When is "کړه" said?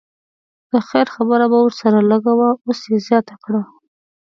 3.43-3.61